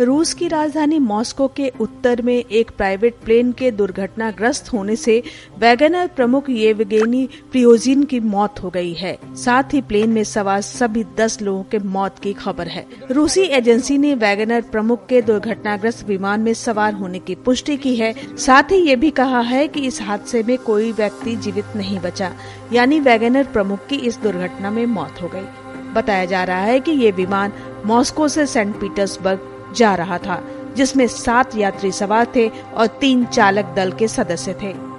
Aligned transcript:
रूस 0.00 0.32
की 0.34 0.46
राजधानी 0.48 0.98
मॉस्को 0.98 1.46
के 1.48 1.70
उत्तर 1.80 2.22
में 2.22 2.34
एक 2.34 2.70
प्राइवेट 2.70 3.14
प्लेन 3.24 3.50
के 3.52 3.70
दुर्घटनाग्रस्त 3.70 4.72
होने 4.72 4.96
से 4.96 5.22
वैगनर 5.58 6.06
प्रमुख 6.06 6.48
येवगेनी 6.50 7.28
प्रियोजिन 7.50 8.04
की 8.04 8.20
मौत 8.20 8.62
हो 8.62 8.70
गई 8.70 8.92
है। 8.92 9.16
साथ 9.36 9.74
ही 9.74 9.80
प्लेन 9.82 10.10
में 10.10 10.22
सवार 10.24 10.60
सभी 10.60 11.04
दस 11.16 11.40
लोगों 11.42 11.62
के 11.62 11.78
मौत 11.78 12.18
की 12.18 12.32
खबर 12.32 12.68
है। 12.68 12.86
रूसी 13.10 13.42
एजेंसी 13.42 13.98
ने 13.98 14.14
वैगनर 14.14 14.62
प्रमुख 14.62 15.06
के 15.06 15.22
दुर्घटनाग्रस्त 15.22 16.06
विमान 16.08 16.40
में 16.40 16.52
सवार 16.54 16.94
होने 16.94 17.18
की 17.18 17.34
पुष्टि 17.34 17.76
की 17.76 17.94
है। 17.96 18.14
साथ 18.36 18.72
ही 18.72 18.80
ये 18.80 18.96
भी 18.96 19.10
कहा 19.10 19.40
है 19.40 19.66
कि 19.68 19.80
इस 19.80 20.02
हादसे 20.02 20.42
में 20.42 20.56
कोई 20.58 20.92
व्यक्ति 20.92 21.36
जीवित 21.36 21.76
नहीं 21.76 21.98
बचा, 21.98 22.32
यानी 22.72 23.00
वैगनर 23.00 23.44
प्रमुख 23.44 23.86
की 23.86 23.96
इस 23.96 24.18
दुर्घटना 24.18 24.70
में 24.70 24.84
मौत 24.86 25.22
हो 25.22 25.28
गई 25.28 25.46
बताया 25.94 26.24
जा 26.24 26.44
रहा 26.44 26.60
है 26.60 26.80
कि 26.80 26.90
ये 26.92 27.10
विमान 27.10 27.52
मॉस्को 27.86 28.28
से 28.28 28.46
सेंट 28.46 28.74
पीटर्सबर्ग 28.80 29.48
जा 29.74 29.94
रहा 29.94 30.18
था, 30.18 30.42
जिसमें 30.76 31.06
सात 31.06 31.56
यात्री 31.56 31.92
सवार 31.92 32.26
थे 32.36 32.48
और 32.48 32.86
तीन 32.86 33.24
चालक 33.24 33.64
दल 33.64 33.92
के 33.92 34.08
सदस्य 34.08 34.54
थे। 34.62 34.89